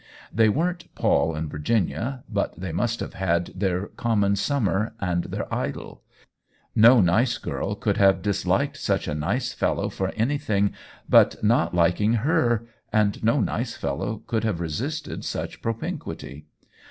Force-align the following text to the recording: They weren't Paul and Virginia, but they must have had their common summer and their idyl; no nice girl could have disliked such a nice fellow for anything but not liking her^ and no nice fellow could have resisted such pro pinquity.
They 0.33 0.49
weren't 0.49 0.85
Paul 0.95 1.35
and 1.35 1.47
Virginia, 1.47 2.23
but 2.27 2.59
they 2.59 2.71
must 2.71 3.01
have 3.01 3.13
had 3.13 3.51
their 3.55 3.85
common 3.85 4.35
summer 4.35 4.95
and 4.99 5.25
their 5.25 5.45
idyl; 5.53 6.01
no 6.75 7.01
nice 7.01 7.37
girl 7.37 7.75
could 7.75 7.97
have 7.97 8.23
disliked 8.23 8.77
such 8.77 9.07
a 9.07 9.13
nice 9.13 9.53
fellow 9.53 9.89
for 9.89 10.09
anything 10.15 10.73
but 11.07 11.43
not 11.43 11.75
liking 11.75 12.15
her^ 12.15 12.65
and 12.91 13.23
no 13.23 13.41
nice 13.41 13.75
fellow 13.75 14.23
could 14.25 14.43
have 14.43 14.59
resisted 14.59 15.23
such 15.23 15.61
pro 15.61 15.75
pinquity. 15.75 16.45